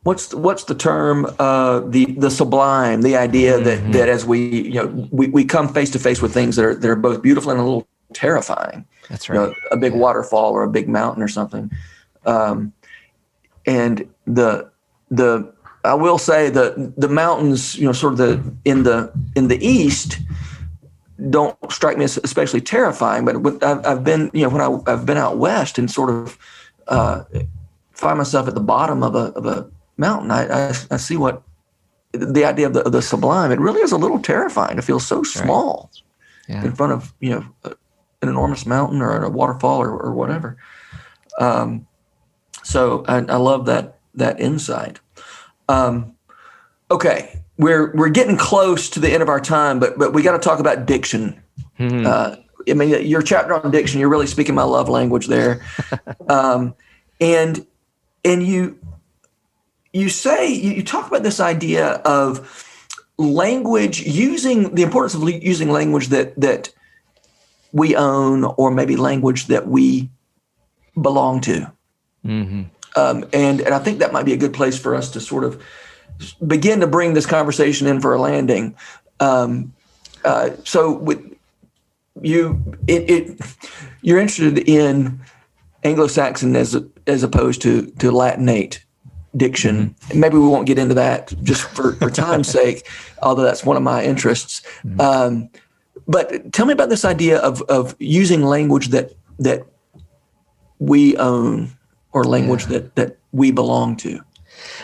[0.03, 3.65] what's the, what's the term uh, the the sublime the idea mm-hmm.
[3.65, 6.65] that that as we you know we, we come face to face with things that
[6.65, 9.93] are that are both beautiful and a little terrifying that's right you know, a big
[9.93, 9.99] yeah.
[9.99, 11.69] waterfall or a big mountain or something
[12.25, 12.73] um,
[13.65, 14.69] and the
[15.11, 19.47] the I will say the the mountains you know sort of the in the in
[19.47, 20.19] the east
[21.29, 25.05] don't strike me as especially terrifying but I've, I've been you know when I, I've
[25.05, 26.37] been out west and sort of
[26.87, 27.23] uh,
[27.91, 31.43] find myself at the bottom of a of a mountain, I, I, I see what
[32.11, 33.51] the idea of the, of the, sublime.
[33.51, 35.91] It really is a little terrifying to feel so small.
[36.47, 36.63] yeah.
[36.63, 37.75] in front of you know
[38.21, 40.57] an enormous mountain or a waterfall or, or whatever.
[41.39, 41.87] Um,
[42.63, 44.99] so I, I, love that that insight.
[45.69, 46.15] Um,
[46.91, 50.33] okay, we're we're getting close to the end of our time, but but we got
[50.33, 51.41] to talk about diction.
[51.79, 52.05] Mm-hmm.
[52.05, 52.35] Uh,
[52.69, 55.65] I mean, your chapter on diction, you're really speaking my love language there,
[56.29, 56.75] um,
[57.21, 57.65] and
[58.25, 58.77] and you
[59.93, 62.65] you say you, talk about this idea of
[63.17, 66.69] language using the importance of using language that that
[67.71, 70.09] we own or maybe language that we
[70.99, 71.71] belong to.
[72.25, 72.63] Mm-hmm.
[72.97, 75.45] um, and and i think that might be a good place for us to sort
[75.45, 75.63] of
[76.45, 78.75] begin to bring this conversation in for a landing.
[79.19, 79.73] Um,
[80.25, 81.37] uh, so with
[82.21, 83.57] you it, it
[84.01, 85.21] you're interested in
[85.83, 88.79] anglo-saxon as as opposed to to latinate
[89.35, 89.89] diction.
[89.89, 90.19] Mm-hmm.
[90.19, 92.87] Maybe we won't get into that just for, for time's sake,
[93.21, 94.61] although that's one of my interests.
[94.83, 95.01] Mm-hmm.
[95.01, 95.49] Um,
[96.07, 99.63] but tell me about this idea of of using language that that
[100.79, 101.69] we own
[102.11, 102.79] or language yeah.
[102.79, 104.19] that that we belong to.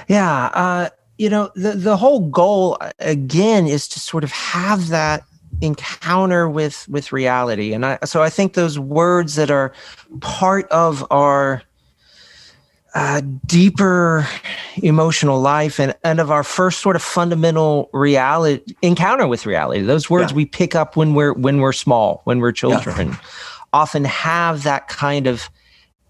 [0.07, 5.23] Yeah, uh, you know the the whole goal again is to sort of have that
[5.61, 9.73] encounter with with reality, and I so I think those words that are
[10.21, 11.63] part of our
[12.95, 14.25] uh, deeper
[14.77, 20.09] emotional life and, and of our first sort of fundamental reality encounter with reality those
[20.09, 20.35] words yeah.
[20.37, 23.17] we pick up when we're when we're small when we're children yeah.
[23.73, 25.49] often have that kind of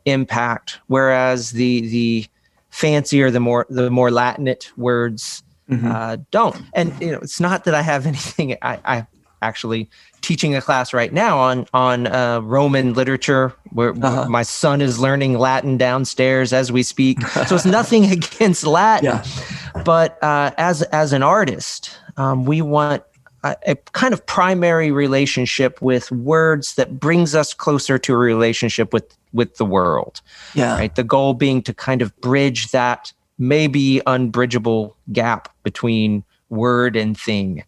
[0.06, 2.26] impact whereas the the
[2.70, 5.90] fancier the more the more latinate words mm-hmm.
[5.90, 9.08] uh, don't and you know it's not that i have anything i i
[9.42, 9.90] actually
[10.26, 14.28] teaching a class right now on on uh, Roman literature, where uh-huh.
[14.28, 17.22] my son is learning Latin downstairs as we speak.
[17.28, 19.84] So it's nothing against Latin, yeah.
[19.84, 23.04] but uh, as as an artist, um, we want
[23.44, 28.94] a, a, kind of primary relationship with words that brings us closer to a relationship
[28.94, 30.22] with with the world.
[30.56, 30.96] Yeah, right.
[30.96, 37.64] The goal being to kind of bridge that maybe unbridgeable gap between word and thing.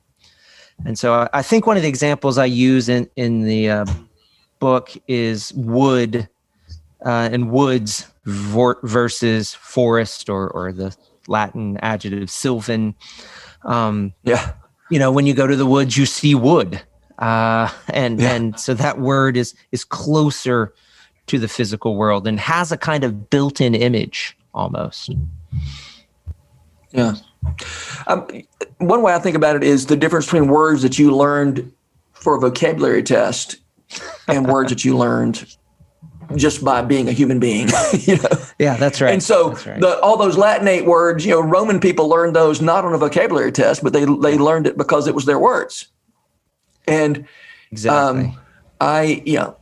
[0.85, 3.85] And so I think one of the examples I use in in the uh,
[4.59, 6.29] book is wood
[7.05, 10.95] uh, and woods versus forest or or the
[11.27, 12.95] Latin adjective sylvan.
[13.63, 14.53] Um, yeah,
[14.89, 16.81] you know, when you go to the woods, you see wood,
[17.19, 18.33] uh, and yeah.
[18.33, 20.73] and so that word is is closer
[21.27, 25.11] to the physical world and has a kind of built-in image almost.
[26.91, 27.15] Yeah.
[28.07, 28.27] Um,
[28.77, 31.71] one way I think about it is the difference between words that you learned
[32.13, 33.57] for a vocabulary test
[34.27, 35.45] and words that you learned
[36.35, 37.69] just by being a human being.
[37.99, 38.29] you know?
[38.59, 39.13] Yeah, that's right.
[39.13, 39.79] And so right.
[39.79, 43.51] the, all those Latinate words, you know, Roman people learned those not on a vocabulary
[43.51, 45.87] test, but they they learned it because it was their words.
[46.87, 47.27] And
[47.71, 48.25] exactly.
[48.25, 48.39] Um,
[48.79, 49.57] I, you know,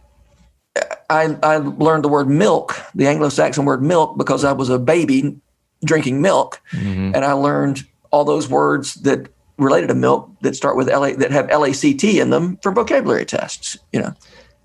[1.10, 5.40] I, I learned the word milk, the Anglo-Saxon word milk, because I was a baby
[5.84, 7.12] drinking milk, mm-hmm.
[7.14, 11.32] and I learned all those words that related to milk that start with LA that
[11.32, 13.78] have LACT in them from vocabulary tests.
[13.92, 14.14] You know,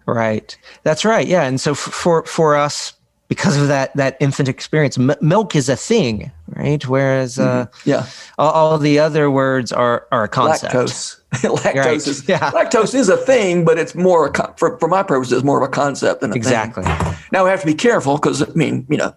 [0.07, 0.57] right?
[0.83, 1.27] That's right.
[1.27, 2.95] Yeah, and so for for us,
[3.31, 6.87] because of that that infant experience, m- milk is a thing, right?
[6.87, 7.91] Whereas, uh, mm-hmm.
[7.91, 8.07] yeah,
[8.39, 10.75] all, all, the other words are are a concept.
[10.75, 11.17] Lactose.
[11.33, 11.97] lactose right.
[11.97, 12.51] is yeah.
[12.51, 15.71] lactose is a thing, but it's more a, for for my purposes more of a
[15.71, 16.83] concept than a exactly.
[16.83, 17.15] Thing.
[17.31, 19.15] Now we have to be careful because I mean, you know,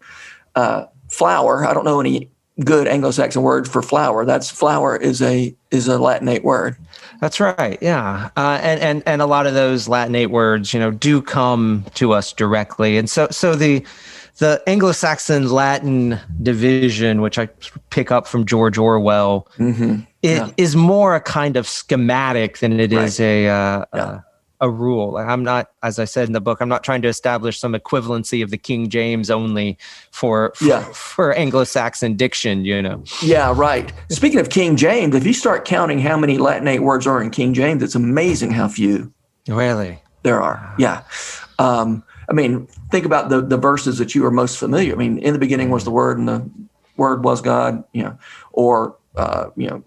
[0.54, 1.66] uh, flower.
[1.66, 2.30] I don't know any
[2.64, 4.26] good Anglo-Saxon word for flower.
[4.26, 6.78] That's flower is a is a Latinate word.
[7.20, 7.78] That's right.
[7.82, 11.86] Yeah, uh, and and and a lot of those Latinate words, you know, do come
[11.96, 13.84] to us directly, and so so the
[14.38, 17.48] the Anglo-Saxon Latin division, which I
[17.92, 20.02] pick up from George Orwell, mm-hmm.
[20.24, 20.50] it yeah.
[20.58, 23.06] is more a kind of schematic than it right.
[23.06, 23.48] is a.
[23.48, 24.02] Uh, yeah.
[24.02, 24.20] uh,
[24.64, 25.18] a rule.
[25.18, 28.42] I'm not, as I said in the book, I'm not trying to establish some equivalency
[28.42, 29.78] of the King James only
[30.10, 30.84] for for, yeah.
[30.94, 32.64] for Anglo-Saxon diction.
[32.64, 33.04] You know.
[33.22, 33.92] Yeah, right.
[34.10, 37.54] Speaking of King James, if you start counting how many Latinate words are in King
[37.54, 39.14] James, it's amazing how few.
[39.50, 40.02] Really.
[40.24, 40.74] There are.
[40.80, 41.04] Yeah.
[41.60, 44.94] Um, I mean, think about the the verses that you are most familiar.
[44.94, 46.50] I mean, in the beginning was the Word, and the
[46.96, 47.84] Word was God.
[47.92, 48.18] You know,
[48.54, 49.84] or uh, you know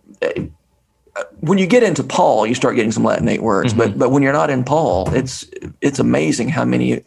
[1.40, 3.92] when you get into Paul, you start getting some Latinate words, mm-hmm.
[3.92, 5.48] but but when you're not in Paul, it's
[5.80, 7.02] it's amazing how many,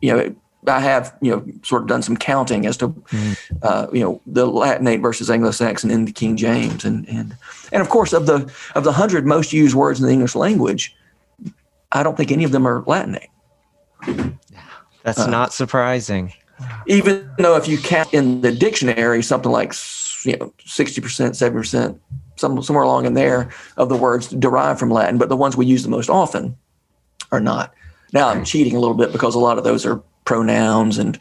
[0.00, 0.34] you know.
[0.66, 3.56] I have you know sort of done some counting as to mm-hmm.
[3.62, 7.34] uh, you know the Latinate versus Anglo-Saxon in the King James, and and
[7.72, 10.94] and of course of the of the hundred most used words in the English language,
[11.92, 13.30] I don't think any of them are Latinate.
[15.04, 16.34] That's uh, not surprising.
[16.86, 19.72] Even though if you count in the dictionary something like
[20.24, 22.00] you know sixty percent, seventy percent
[22.38, 25.66] some, somewhere along in there of the words derived from Latin, but the ones we
[25.66, 26.56] use the most often
[27.30, 27.74] are not.
[28.12, 31.18] Now I'm cheating a little bit because a lot of those are pronouns and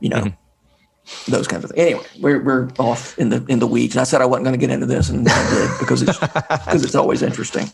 [0.00, 1.30] you know mm-hmm.
[1.30, 1.86] those kinds of things.
[1.86, 3.94] Anyway, we're we're off in the in the weeds.
[3.94, 6.18] And I said I wasn't going to get into this, and I did because it's
[6.18, 7.68] because it's always interesting.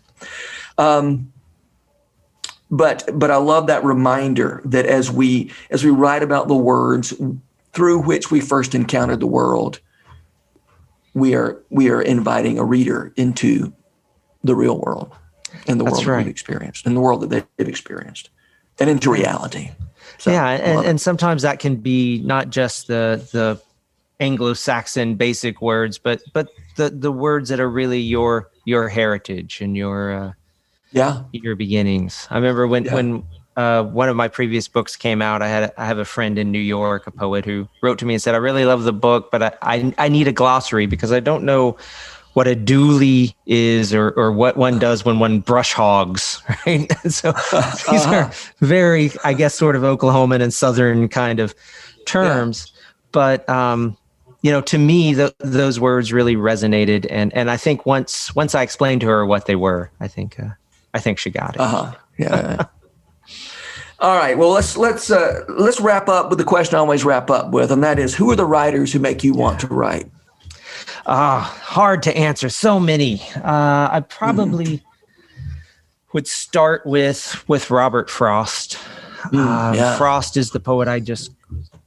[0.77, 1.33] Um,
[2.71, 7.15] but but I love that reminder that as we as we write about the words
[7.73, 9.81] through which we first encountered the world,
[11.15, 13.73] we are we are inviting a reader into
[14.43, 15.13] the real world
[15.67, 16.17] and the That's world right.
[16.19, 18.31] that we've experienced and the world that they've experienced
[18.79, 19.71] and into reality.
[20.19, 23.61] So, yeah, and, and sometimes that can be not just the the
[24.21, 29.77] Anglo-Saxon basic words, but but the the words that are really your your heritage and
[29.77, 30.33] your uh,
[30.93, 32.27] yeah your beginnings.
[32.31, 32.95] I remember when yeah.
[32.95, 33.25] when
[33.57, 35.43] uh, one of my previous books came out.
[35.43, 38.15] I had I have a friend in New York, a poet, who wrote to me
[38.15, 41.13] and said, "I really love the book, but I I, I need a glossary because
[41.13, 41.77] I don't know."
[42.35, 46.91] what a dually is or, or what one does when one brush hogs, right?
[47.11, 47.33] so
[47.91, 48.31] these are
[48.61, 51.55] very, I guess, sort of Oklahoman and Southern kind of
[52.07, 52.73] terms.
[52.73, 52.81] Yeah.
[53.13, 53.97] But, um,
[54.43, 57.07] you know, to me, the, those words really resonated.
[57.11, 60.39] And, and I think once, once I explained to her what they were, I think,
[60.39, 60.51] uh,
[60.95, 61.61] I think she got it.
[61.61, 61.93] Uh-huh.
[62.17, 62.67] Yeah.
[64.01, 64.37] All right.
[64.37, 67.71] Well, let's let's uh, let's wrap up with the question I always wrap up with,
[67.71, 70.11] and that is, who are the writers who make you want to write?
[71.07, 72.49] Ah, uh, hard to answer.
[72.49, 73.21] So many.
[73.37, 74.83] Uh, I probably mm.
[76.15, 78.79] would start with with Robert Frost.
[79.27, 79.99] Mm, uh, yeah.
[79.99, 81.33] Frost is the poet I just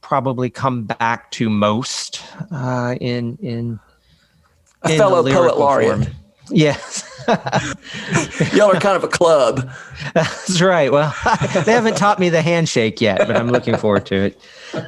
[0.00, 3.80] probably come back to most uh, in in
[4.82, 6.04] a in fellow poet laureate.
[6.04, 6.14] Form.
[6.50, 7.10] Yes.
[8.54, 9.70] Y'all are kind of a club.
[10.14, 10.92] That's right.
[10.92, 11.14] Well,
[11.64, 14.40] they haven't taught me the handshake yet, but I'm looking forward to it.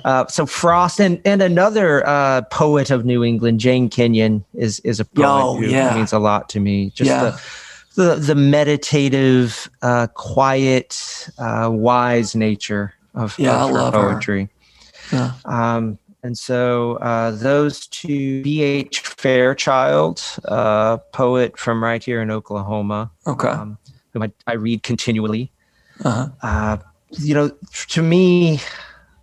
[0.04, 5.00] Uh, so Frost and, and another uh, poet of New England, Jane Kenyon, is is
[5.00, 5.94] a poet oh, who yeah.
[5.94, 6.90] means a lot to me.
[6.90, 7.38] Just yeah.
[7.94, 14.50] the, the, the meditative, uh, quiet, uh, wise nature of, yeah, of her poetry.
[15.10, 15.16] Her.
[15.16, 15.32] Yeah.
[15.76, 19.00] Um, and so uh, those two, B.H.
[19.00, 23.78] Fairchild, uh, poet from right here in Oklahoma, okay, um,
[24.12, 25.52] whom I, I, read continually.
[26.04, 26.28] Uh-huh.
[26.42, 26.78] Uh,
[27.12, 27.52] you know,
[27.90, 28.58] to me,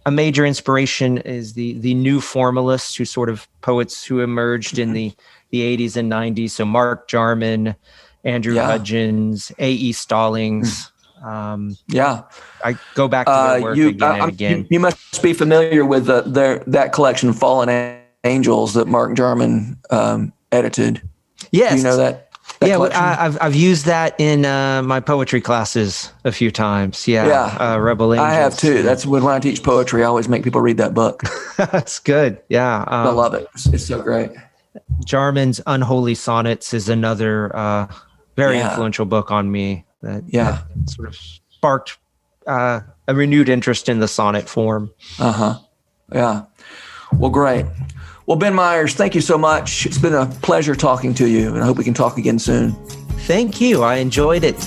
[0.05, 4.83] a major inspiration is the the new formalists, who sort of poets who emerged mm-hmm.
[4.83, 5.13] in the
[5.51, 6.51] the 80s and 90s.
[6.51, 7.75] So Mark Jarman,
[8.23, 8.65] Andrew yeah.
[8.65, 9.91] Hudgins, A.E.
[9.91, 10.87] Stallings.
[10.87, 10.91] Mm.
[11.23, 12.23] Um, yeah,
[12.63, 14.57] I go back to their uh, work you, again and again.
[14.59, 19.77] You, you, must be familiar with the, their that collection, Fallen Angels, that Mark Jarman
[19.89, 21.01] um, edited.
[21.51, 22.31] Yes, Do you know that.
[22.59, 27.07] that yeah, I, have I've used that in uh, my poetry classes a few times.
[27.07, 28.27] Yeah, yeah, uh, Rebel Angels.
[28.27, 28.83] I have too.
[28.83, 31.23] That's when, when I teach poetry, I always make people read that book.
[31.57, 32.41] That's good.
[32.49, 33.47] Yeah, um, I love it.
[33.53, 34.31] It's, it's, so great.
[35.05, 37.87] Jarman's Unholy Sonnets is another uh,
[38.35, 38.69] very yeah.
[38.69, 41.15] influential book on me that yeah that sort of
[41.49, 41.97] sparked
[42.45, 44.91] uh, a renewed interest in the sonnet form.
[45.19, 45.59] Uh huh.
[46.13, 46.43] Yeah.
[47.13, 47.65] Well, great.
[48.25, 49.85] Well, Ben Myers, thank you so much.
[49.85, 52.71] It's been a pleasure talking to you, and I hope we can talk again soon.
[53.25, 53.83] Thank you.
[53.83, 54.57] I enjoyed it.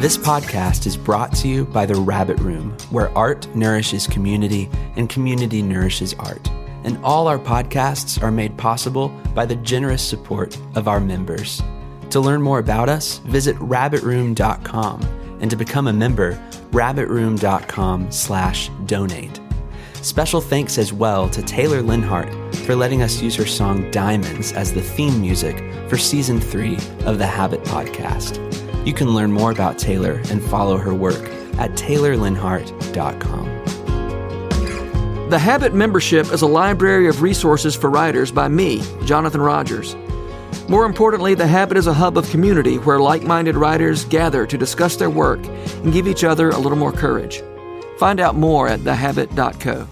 [0.00, 5.08] This podcast is brought to you by The Rabbit Room, where art nourishes community and
[5.10, 6.48] community nourishes art.
[6.84, 11.60] And all our podcasts are made possible by the generous support of our members.
[12.10, 15.02] To learn more about us, visit rabbitroom.com
[15.40, 16.32] and to become a member,
[16.70, 19.40] rabbitroom.com slash donate.
[20.02, 24.72] Special thanks as well to Taylor Leonhardt for letting us use her song Diamonds as
[24.72, 28.44] the theme music for season three of the Habit podcast.
[28.86, 31.22] You can learn more about Taylor and follow her work
[31.58, 33.58] at taylorleonhardt.com.
[35.30, 39.94] The Habit membership is a library of resources for writers by me, Jonathan Rogers.
[40.68, 44.58] More importantly, The Habit is a hub of community where like minded writers gather to
[44.58, 47.42] discuss their work and give each other a little more courage.
[47.98, 49.88] Find out more at thehabit.co.